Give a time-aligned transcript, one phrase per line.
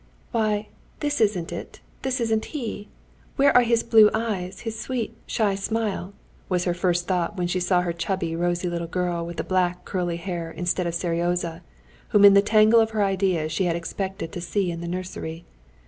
[0.31, 0.67] "Why,
[0.99, 2.87] this isn't it, this isn't he!
[3.35, 6.13] Where are his blue eyes, his sweet, shy smile?"
[6.49, 9.85] was her first thought when she saw her chubby, rosy little girl with her black,
[9.85, 11.61] curly hair instead of Seryozha,
[12.09, 15.45] whom in the tangle of her ideas she had expected to see in the nursery.